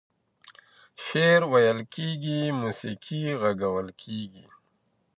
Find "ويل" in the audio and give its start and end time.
1.51-1.79